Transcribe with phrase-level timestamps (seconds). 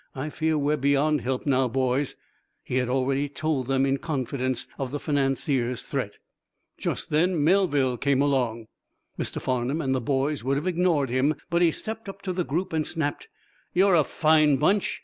[0.15, 2.15] "I fear we're beyond help now, boys."
[2.63, 6.15] He had already told them in confidence of the financier's threat.
[6.79, 8.65] Just then Melville came along.
[9.19, 9.39] Mr.
[9.39, 12.73] Farnum and the boys would have ignored him, but he stepped up to the group
[12.73, 13.27] and snapped:
[13.75, 14.99] "You're a fine bunch!